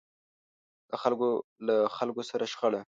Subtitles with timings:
[0.89, 1.29] د خلکو
[1.67, 2.81] له خلکو سره شخړه.